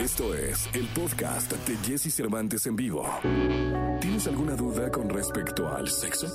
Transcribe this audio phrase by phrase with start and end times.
[0.00, 3.06] Esto es el podcast de Jesse Cervantes en vivo.
[4.00, 6.26] ¿Tienes alguna duda con respecto al sexo?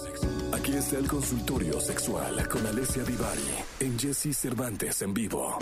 [0.54, 5.58] Aquí está el consultorio sexual con Alessia Divari en Jesse Cervantes en vivo.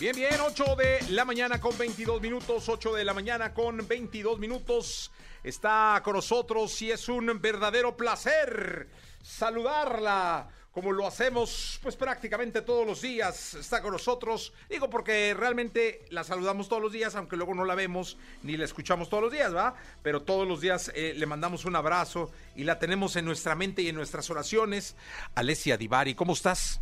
[0.00, 4.38] Bien, bien, 8 de la mañana con 22 minutos, 8 de la mañana con 22
[4.38, 5.12] minutos.
[5.42, 8.88] Está con nosotros y es un verdadero placer
[9.22, 14.52] saludarla como lo hacemos pues prácticamente todos los días, está con nosotros.
[14.68, 18.64] Digo porque realmente la saludamos todos los días, aunque luego no la vemos ni la
[18.64, 19.76] escuchamos todos los días, ¿va?
[20.02, 23.82] Pero todos los días eh, le mandamos un abrazo y la tenemos en nuestra mente
[23.82, 24.96] y en nuestras oraciones.
[25.36, 26.80] Alessia Divari, ¿cómo estás?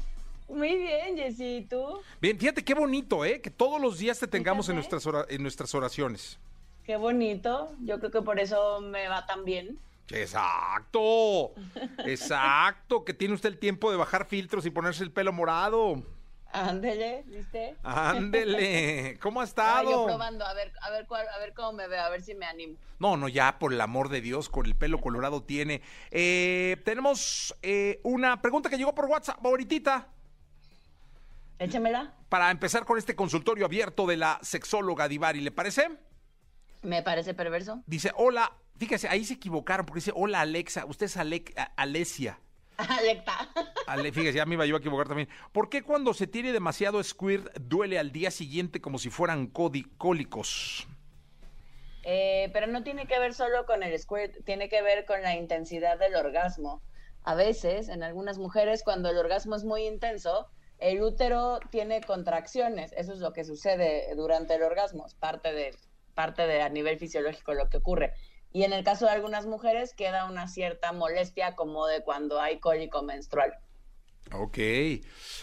[0.48, 2.00] Muy bien, Jessy, ¿y tú?
[2.20, 3.42] Bien, fíjate qué bonito, ¿eh?
[3.42, 6.38] Que todos los días te tengamos en nuestras, en nuestras oraciones.
[6.84, 9.78] Qué bonito, yo creo que por eso me va tan bien.
[10.10, 11.54] Exacto,
[12.04, 16.02] exacto, que tiene usted el tiempo de bajar filtros y ponerse el pelo morado.
[16.52, 17.76] Ándele, ¿viste?
[17.82, 19.90] Ándele, ¿cómo ha estado?
[19.90, 22.44] yo probando, a ver, a ver, a ver cómo me veo, a ver si me
[22.44, 22.76] animo.
[22.98, 25.80] No, no, ya, por el amor de Dios, con el pelo colorado tiene.
[26.10, 30.08] Eh, tenemos eh, una pregunta que llegó por WhatsApp ahorita.
[31.58, 32.12] Échemela.
[32.28, 35.90] Para empezar con este consultorio abierto de la sexóloga Divari, ¿le parece?
[36.82, 37.82] Me parece perverso.
[37.86, 42.40] Dice, hola, Fíjese, ahí se equivocaron porque dice, hola Alexa, usted es Alec Alesia.
[42.76, 43.48] Alecta.
[44.12, 45.28] fíjese, ya me iba yo a equivocar también.
[45.52, 50.86] ¿Por qué cuando se tiene demasiado squirt duele al día siguiente como si fueran cólicos?
[52.04, 55.36] Eh, pero no tiene que ver solo con el squirt, tiene que ver con la
[55.36, 56.82] intensidad del orgasmo.
[57.24, 62.92] A veces, en algunas mujeres, cuando el orgasmo es muy intenso, el útero tiene contracciones.
[62.96, 65.76] Eso es lo que sucede durante el orgasmo, es parte de,
[66.14, 68.14] parte de a nivel fisiológico lo que ocurre.
[68.52, 72.60] Y en el caso de algunas mujeres queda una cierta molestia como de cuando hay
[72.60, 73.54] cólico menstrual.
[74.34, 74.58] Ok,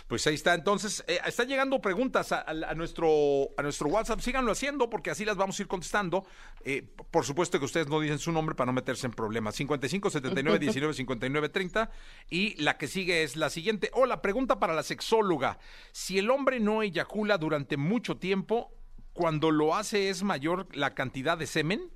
[0.07, 0.53] pues ahí está.
[0.53, 4.19] Entonces, eh, están llegando preguntas a, nuestro, a nuestro WhatsApp.
[4.19, 6.25] Síganlo haciendo porque así las vamos a ir contestando.
[6.63, 9.55] Eh, por supuesto que ustedes no dicen su nombre para no meterse en problemas.
[9.55, 11.91] 55 79 19 59 30.
[12.29, 13.91] Y la que sigue es la siguiente.
[13.94, 15.59] Hola, pregunta para la sexóloga.
[15.91, 18.72] Si el hombre no eyacula durante mucho tiempo,
[19.13, 21.91] cuando lo hace es mayor la cantidad de semen?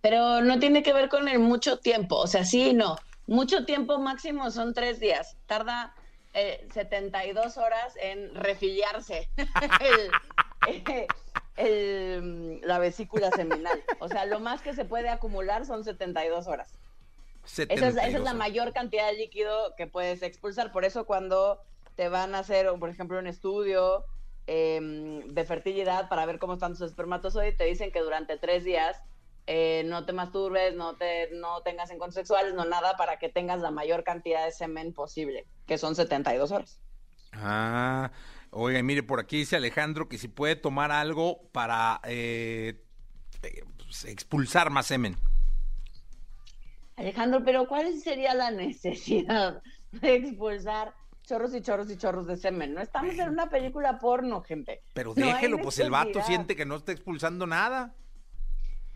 [0.00, 2.96] Pero no tiene que ver con el mucho tiempo, o sea, sí no.
[3.26, 5.36] Mucho tiempo máximo son tres días.
[5.46, 5.94] Tarda
[6.34, 9.28] eh, 72 horas en refiliarse
[12.62, 13.82] la vesícula seminal.
[13.98, 16.72] O sea, lo más que se puede acumular son 72 horas.
[17.44, 20.70] esa, es, esa es la mayor cantidad de líquido que puedes expulsar.
[20.70, 21.60] Por eso cuando
[21.96, 24.04] te van a hacer, por ejemplo, un estudio
[24.46, 29.02] em, de fertilidad para ver cómo están tus espermatozoides, te dicen que durante tres días
[29.50, 33.62] eh, no te masturbes, no, te, no tengas encuentros sexuales, no nada, para que tengas
[33.62, 36.78] la mayor cantidad de semen posible, que son 72 horas.
[37.32, 38.12] Ah,
[38.50, 42.84] oiga, mire, por aquí dice Alejandro que si puede tomar algo para eh,
[43.78, 45.16] pues, expulsar más semen.
[46.96, 50.92] Alejandro, pero ¿cuál sería la necesidad de expulsar
[51.22, 52.74] chorros y chorros y chorros de semen?
[52.74, 54.82] No estamos en una película porno, gente.
[54.92, 57.94] Pero déjelo, pues el vato siente que no está expulsando nada.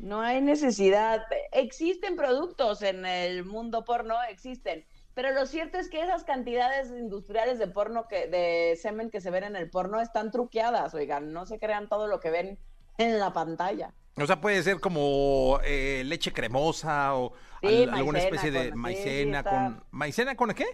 [0.02, 1.24] No hay necesidad.
[1.52, 4.84] Existen productos en el mundo porno, existen.
[5.14, 9.30] Pero lo cierto es que esas cantidades industriales de porno que, de semen que se
[9.30, 12.58] ven en el porno están truqueadas, oigan, no se crean todo lo que ven
[12.98, 13.94] en la pantalla.
[14.16, 19.84] O sea, puede ser como eh, leche cremosa o alguna especie de maicena con...
[19.92, 20.66] ¿Maicena con qué?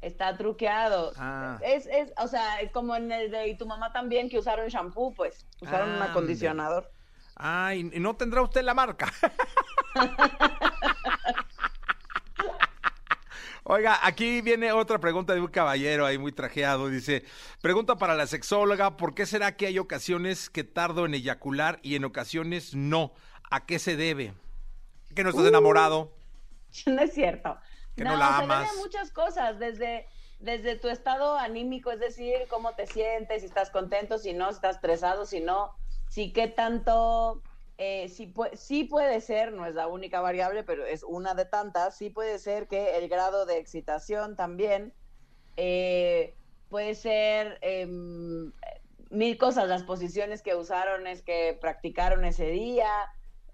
[0.00, 1.12] Está truqueado.
[1.18, 1.58] Ah.
[1.62, 5.12] Es, es, o sea, como en el de y tu mamá también que usaron shampoo,
[5.12, 6.90] pues, usaron un acondicionador.
[7.36, 9.12] Ay, y no tendrá usted la marca.
[13.68, 16.88] Oiga, aquí viene otra pregunta de un caballero ahí muy trajeado.
[16.88, 17.24] Dice,
[17.60, 21.96] pregunta para la sexóloga, ¿por qué será que hay ocasiones que tardo en eyacular y
[21.96, 23.12] en ocasiones no?
[23.50, 24.32] ¿A qué se debe?
[25.14, 25.48] ¿Que no estás uh.
[25.48, 26.12] enamorado?
[26.86, 27.56] No es cierto.
[27.96, 28.70] Que no, la amas.
[28.70, 30.06] Se muchas cosas, desde,
[30.40, 34.56] desde tu estado anímico, es decir, cómo te sientes, si estás contento, si no, si
[34.56, 35.74] estás estresado, si no
[36.08, 37.42] sí qué tanto,
[37.78, 41.96] eh, sí, sí, puede ser, no es la única variable, pero es una de tantas,
[41.96, 44.94] sí puede ser que el grado de excitación también
[45.56, 46.34] eh,
[46.68, 48.52] puede ser em,
[49.10, 52.90] mil cosas, las posiciones que usaron, es que practicaron ese día,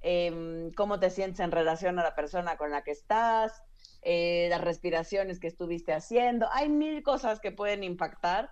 [0.01, 3.63] em, cómo te sientes en relación a la persona con la que estás,
[4.03, 8.51] eh, las respiraciones que estuviste haciendo, hay mil cosas que pueden impactar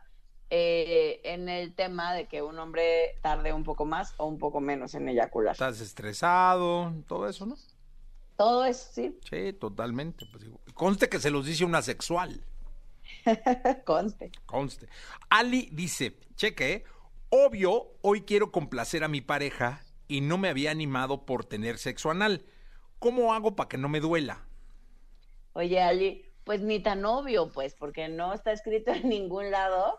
[0.53, 4.61] eh, en el tema de que un hombre tarde un poco más o un poco
[4.61, 5.53] menos en eyacular.
[5.53, 7.57] Estás estresado, todo eso, ¿no?
[8.37, 9.17] Todo eso, sí.
[9.31, 10.27] Sí, totalmente.
[10.33, 10.45] Pues,
[10.75, 12.45] conste que se los dice una sexual.
[13.85, 14.33] Conste.
[14.47, 14.89] Conste.
[15.29, 16.85] Ali dice, cheque, ¿eh?
[17.29, 22.11] obvio, hoy quiero complacer a mi pareja y no me había animado por tener sexo
[22.11, 22.45] anal.
[22.99, 24.45] ¿Cómo hago para que no me duela?
[25.53, 29.99] Oye, Ali, pues ni tan obvio, pues, porque no está escrito en ningún lado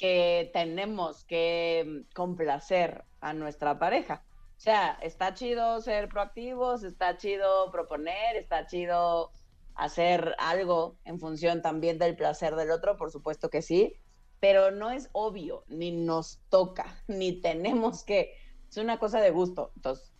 [0.00, 4.24] que tenemos que complacer a nuestra pareja.
[4.56, 9.30] O sea, está chido ser proactivos, está chido proponer, está chido
[9.74, 13.94] hacer algo en función también del placer del otro, por supuesto que sí,
[14.40, 18.32] pero no es obvio, ni nos toca, ni tenemos que.
[18.70, 19.70] Es una cosa de gusto.
[19.76, 20.14] Entonces,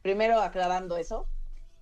[0.00, 1.28] primero aclarando eso,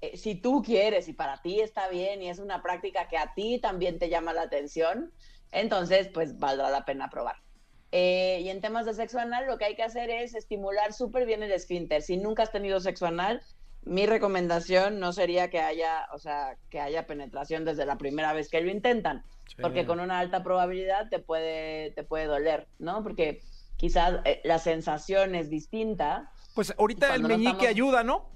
[0.01, 3.35] eh, si tú quieres y para ti está bien y es una práctica que a
[3.35, 5.13] ti también te llama la atención,
[5.53, 7.37] entonces pues valdrá la pena probar.
[7.93, 11.25] Eh, y en temas de sexo anal, lo que hay que hacer es estimular súper
[11.25, 12.03] bien el esfínter.
[12.03, 13.43] Si nunca has tenido sexo anal,
[13.87, 18.51] mi recomendación no sería que haya, o sea, que haya penetración desde la primera vez
[18.51, 19.25] que lo intentan,
[19.63, 23.05] porque con una alta probabilidad te puede, te puede doler, ¿no?
[23.05, 23.43] Porque
[23.77, 26.33] quizás eh, la sensación es distinta.
[26.55, 28.29] Pues ahorita el meñique ayuda, ¿no?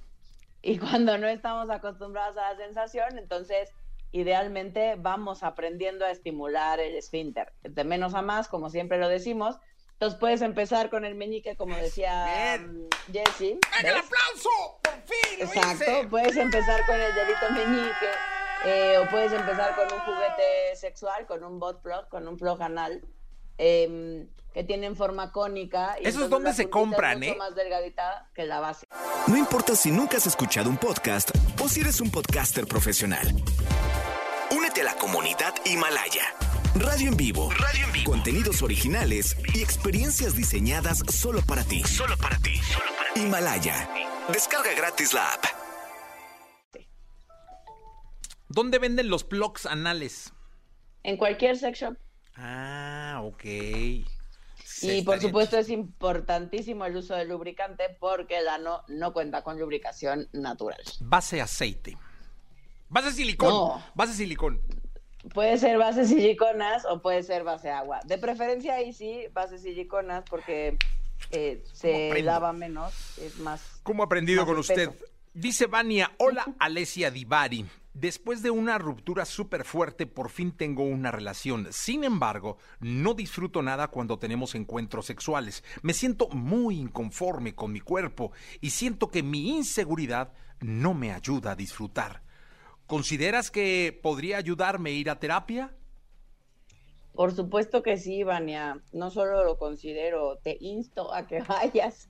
[0.62, 3.70] Y cuando no estamos acostumbrados a la sensación, entonces
[4.12, 9.58] idealmente vamos aprendiendo a estimular el esfínter, de menos a más, como siempre lo decimos.
[9.92, 13.58] Entonces puedes empezar con el meñique, como decía um, Jesse.
[13.80, 14.80] ¡El aplauso!
[14.82, 15.40] ¡Por fin!
[15.40, 18.08] Exacto, puedes empezar con el dedito meñique,
[18.64, 22.62] eh, o puedes empezar con un juguete sexual, con un bot plug, con un plug
[22.62, 23.02] anal.
[23.62, 25.96] Em, que tienen forma cónica.
[26.00, 27.36] Y Eso es donde se compran, ¿eh?
[27.36, 28.86] más delgadita que la base.
[29.26, 31.30] No importa si nunca has escuchado un podcast
[31.62, 33.28] o si eres un podcaster profesional.
[34.80, 36.22] A la comunidad Himalaya.
[36.74, 37.50] Radio en vivo.
[37.50, 38.10] Radio en vivo.
[38.12, 41.82] Contenidos originales y experiencias diseñadas solo para ti.
[41.82, 42.56] Solo para ti.
[42.56, 43.20] Solo para ti.
[43.20, 43.90] Himalaya.
[44.32, 45.44] Descarga gratis la app.
[48.48, 50.32] ¿Dónde venden los plugs anales?
[51.02, 51.98] En cualquier sex shop.
[52.36, 53.44] Ah, ok.
[53.44, 59.58] y por supuesto es importantísimo el uso del lubricante porque el ano no cuenta con
[59.58, 60.80] lubricación natural.
[61.00, 61.98] Base aceite.
[62.90, 63.48] Base silicón.
[63.50, 63.82] No.
[63.94, 64.60] Base silicón.
[65.32, 68.00] Puede ser base siliconas o puede ser base agua.
[68.04, 70.76] De preferencia ahí sí, base siliconas porque
[71.30, 73.80] eh, se lava menos, es más.
[73.82, 74.90] ¿Cómo ha aprendido con usted?
[75.32, 77.66] Dice Vania, hola Alesia Divari.
[77.92, 81.68] Después de una ruptura súper fuerte, por fin tengo una relación.
[81.70, 85.62] Sin embargo, no disfruto nada cuando tenemos encuentros sexuales.
[85.82, 91.52] Me siento muy inconforme con mi cuerpo y siento que mi inseguridad no me ayuda
[91.52, 92.22] a disfrutar.
[92.90, 95.72] ¿Consideras que podría ayudarme a ir a terapia?
[97.14, 98.82] Por supuesto que sí, Vania.
[98.90, 102.08] No solo lo considero, te insto a que vayas.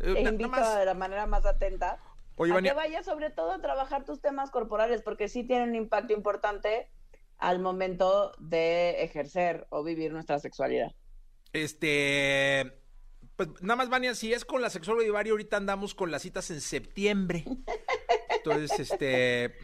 [0.00, 2.00] Eh, te invito de la manera más atenta
[2.36, 6.12] a que vayas sobre todo a trabajar tus temas corporales, porque sí tienen un impacto
[6.12, 6.88] importante
[7.38, 10.90] al momento de ejercer o vivir nuestra sexualidad.
[11.52, 12.82] Este,
[13.36, 16.50] pues nada más, Vania, si es con la sexóloga Divari, ahorita andamos con las citas
[16.50, 17.44] en septiembre.
[18.30, 19.54] Entonces, este,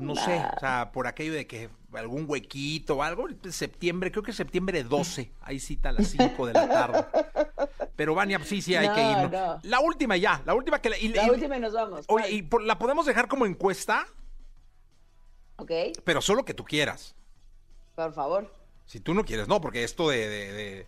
[0.00, 4.32] no sé, o sea, por aquello de que algún huequito o algo, septiembre, creo que
[4.32, 7.04] septiembre 12, hay cita a las 5 de la tarde.
[7.96, 9.30] Pero Vania, sí, sí, hay que ir.
[9.62, 10.90] La última ya, la última que...
[10.90, 12.04] La, la última y nos vamos.
[12.08, 14.06] Oye, ¿y la podemos dejar como encuesta?
[15.56, 15.70] Ok.
[16.04, 17.14] Pero solo que tú quieras.
[17.94, 18.52] Por favor.
[18.86, 20.86] Si tú no quieres, no, porque esto de de,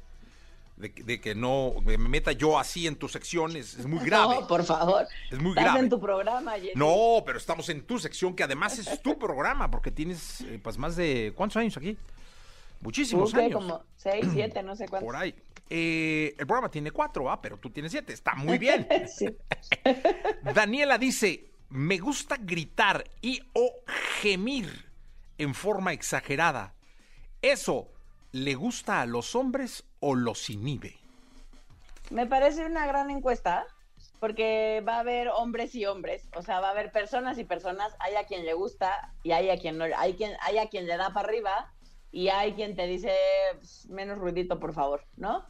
[0.90, 4.40] que no me meta yo así en tu sección es, muy grave.
[4.40, 5.06] No, por favor.
[5.30, 6.72] Es muy Estás en tu programa, Jessy.
[6.74, 10.78] No, pero estamos en tu sección, que además es tu programa, porque tienes eh, pues
[10.78, 11.32] más de...
[11.36, 11.96] ¿Cuántos años aquí?
[12.80, 13.52] Muchísimos años.
[13.52, 15.06] como seis, siete, no sé cuántos.
[15.06, 15.34] Por ahí.
[15.70, 18.12] Eh, el programa tiene cuatro, ah, pero tú tienes siete.
[18.12, 18.86] Está muy bien.
[20.54, 23.70] Daniela dice, me gusta gritar y o
[24.20, 24.90] gemir
[25.38, 26.74] en forma exagerada.
[27.40, 27.90] Eso
[28.32, 30.96] ¿le gusta a los hombres o los inhibe?
[32.10, 33.66] Me parece una gran encuesta
[34.18, 37.94] porque va a haber hombres y hombres, o sea, va a haber personas y personas,
[37.98, 40.86] hay a quien le gusta y hay a quien no, hay quien hay a quien
[40.86, 41.72] le da para arriba
[42.10, 43.12] y hay quien te dice
[43.58, 45.44] pues, menos ruidito, por favor, ¿no?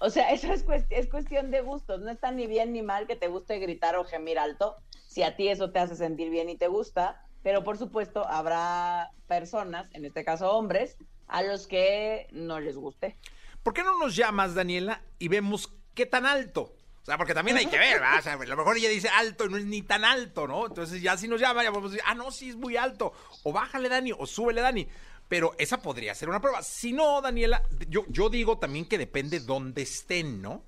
[0.00, 3.16] O sea, eso es, es cuestión de gustos, no está ni bien ni mal que
[3.16, 4.76] te guste gritar o gemir alto,
[5.06, 9.10] si a ti eso te hace sentir bien y te gusta, pero por supuesto habrá
[9.26, 13.16] personas, en este caso hombres, a los que no les guste.
[13.62, 16.74] ¿Por qué no nos llamas, Daniela, y vemos qué tan alto?
[17.02, 18.18] O sea, porque también hay que ver, ¿verdad?
[18.18, 20.66] O sea, a lo mejor ella dice alto y no es ni tan alto, ¿no?
[20.66, 23.12] Entonces ya si nos llama, ya a decir, ah, no, sí es muy alto.
[23.44, 24.86] O bájale, Dani, o súbele, Dani.
[25.26, 26.62] Pero esa podría ser una prueba.
[26.62, 30.64] Si no, Daniela, yo, yo digo también que depende dónde estén, ¿no?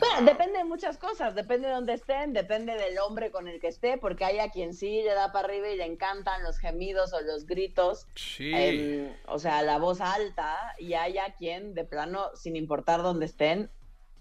[0.00, 3.68] Bueno, depende de muchas cosas, depende de dónde estén, depende del hombre con el que
[3.68, 7.12] esté, porque hay a quien sí le da para arriba y le encantan los gemidos
[7.12, 8.50] o los gritos, Sí.
[8.54, 13.26] em, o sea, la voz alta, y hay a quien de plano, sin importar dónde
[13.26, 13.70] estén,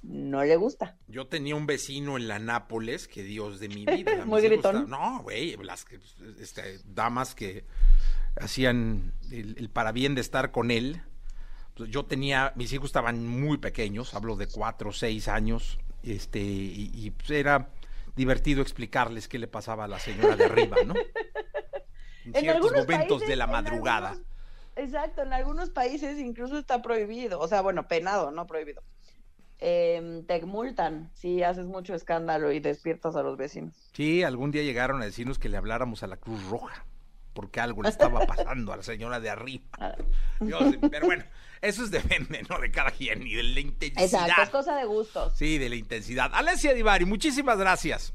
[0.02, 0.96] no le gusta.
[1.08, 4.26] Yo tenía un vecino en la Nápoles, que Dios de mi vida.
[4.26, 4.90] Muy gritón.
[4.90, 5.86] No, güey, las
[6.40, 7.66] este, damas que
[8.40, 11.02] hacían el, el parabién de estar con él.
[11.86, 16.92] Yo tenía, mis hijos estaban muy pequeños, hablo de cuatro o seis años, este, y,
[16.94, 17.70] y, pues, era
[18.16, 20.94] divertido explicarles qué le pasaba a la señora de arriba, ¿no?
[22.26, 24.10] En, ciertos momentos países- de la madrugada.
[24.10, 24.28] algunos-
[24.76, 28.84] exacto, en algunos países incluso está prohibido, o sea, bueno, penado, no prohibido.
[29.62, 33.74] Em, te multan si haces mucho escándalo y despiertas a los vecinos.
[33.94, 36.86] Sí, algún día llegaron a decirnos que le habláramos a la Cruz Roja,
[37.34, 39.64] porque algo le estaba pasando a la señora de arriba.
[39.80, 39.96] Ah.
[40.92, 41.24] Pero bueno,
[41.62, 42.60] eso es depende, ¿no?
[42.60, 44.04] De cada quien y de la intensidad.
[44.04, 45.34] Exacto, es cosa de gustos.
[45.38, 46.32] Sí, de la intensidad.
[46.34, 48.14] Alessia Divari, muchísimas gracias.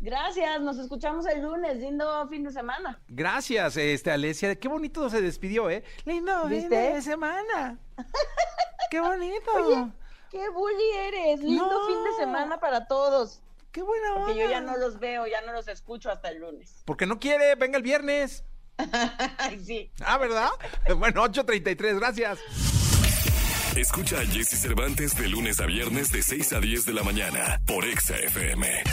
[0.00, 3.00] Gracias, nos escuchamos el lunes, lindo fin de semana.
[3.08, 4.54] Gracias, este Alessia.
[4.56, 5.82] Qué bonito se despidió, ¿eh?
[6.04, 7.78] Lindo fin de semana.
[8.90, 9.50] Qué bonito.
[9.54, 9.90] Oye,
[10.30, 11.86] qué bully eres, lindo No.
[11.86, 13.40] fin de semana para todos.
[13.72, 14.26] Qué buena onda.
[14.26, 16.82] Porque yo ya no los veo, ya no los escucho hasta el lunes.
[16.84, 18.44] Porque no quiere, venga el viernes.
[19.64, 19.90] Sí.
[20.04, 20.50] Ah, ¿verdad?
[20.96, 22.38] Bueno, 8.33, gracias.
[23.76, 27.60] Escucha a Jesse Cervantes de lunes a viernes de 6 a 10 de la mañana
[27.66, 28.84] por Exa FM.